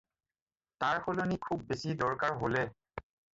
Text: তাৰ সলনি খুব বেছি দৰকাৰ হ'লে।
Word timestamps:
তাৰ 0.83 1.01
সলনি 1.07 1.37
খুব 1.49 1.67
বেছি 1.73 1.95
দৰকাৰ 2.01 2.35
হ'লে। 2.41 2.65